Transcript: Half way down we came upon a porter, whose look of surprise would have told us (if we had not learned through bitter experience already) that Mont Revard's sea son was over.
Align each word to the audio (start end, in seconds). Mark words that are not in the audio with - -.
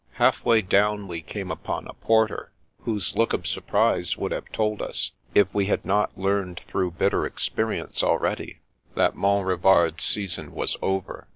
Half 0.13 0.43
way 0.43 0.63
down 0.63 1.07
we 1.07 1.21
came 1.21 1.51
upon 1.51 1.85
a 1.87 1.93
porter, 1.93 2.51
whose 2.85 3.15
look 3.15 3.33
of 3.33 3.45
surprise 3.45 4.17
would 4.17 4.31
have 4.31 4.51
told 4.51 4.81
us 4.81 5.11
(if 5.35 5.53
we 5.53 5.67
had 5.67 5.85
not 5.85 6.17
learned 6.17 6.61
through 6.67 6.89
bitter 6.93 7.23
experience 7.23 8.01
already) 8.01 8.61
that 8.95 9.13
Mont 9.15 9.45
Revard's 9.45 10.03
sea 10.03 10.25
son 10.25 10.53
was 10.53 10.75
over. 10.81 11.27